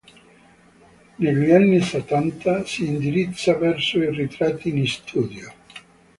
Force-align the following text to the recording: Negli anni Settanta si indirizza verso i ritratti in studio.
Negli 1.17 1.51
anni 1.51 1.79
Settanta 1.79 2.65
si 2.65 2.87
indirizza 2.87 3.55
verso 3.55 3.99
i 3.99 4.09
ritratti 4.09 4.69
in 4.75 4.87
studio. 4.87 5.53